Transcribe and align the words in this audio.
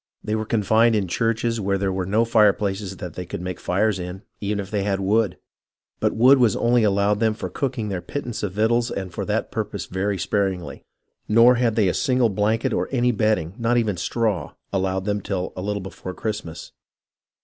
They 0.23 0.33
were 0.33 0.47
confined 0.47 0.95
in 0.95 1.07
churches 1.07 1.61
where 1.61 1.77
there 1.77 1.93
were 1.93 2.07
no 2.07 2.25
fireplaces 2.25 2.97
that 2.97 3.13
they 3.13 3.23
could 3.23 3.39
make 3.39 3.59
fires 3.59 3.99
in, 3.99 4.23
even 4.39 4.59
if 4.59 4.71
they 4.71 4.81
had 4.81 4.99
wood. 4.99 5.37
But 5.99 6.15
wood 6.15 6.39
was 6.39 6.55
only 6.55 6.81
allowed 6.83 7.19
them 7.19 7.35
for 7.35 7.49
cooking 7.51 7.89
their 7.89 8.01
pittance 8.01 8.41
of 8.41 8.53
victuals 8.53 8.89
and 8.89 9.13
for 9.13 9.25
that 9.25 9.51
purpose 9.51 9.85
very 9.85 10.17
sparingly.... 10.17 10.85
Nor 11.29 11.53
had 11.53 11.75
they 11.75 11.87
a 11.87 11.93
single 11.93 12.29
blanket 12.29 12.73
or 12.73 12.89
any 12.91 13.11
bedding, 13.11 13.53
not 13.59 13.77
even 13.77 13.95
straw, 13.95 14.53
allowed 14.73 15.05
them 15.05 15.21
till 15.21 15.53
a 15.55 15.61
little 15.61 15.83
before 15.83 16.15
Christmas. 16.15 16.71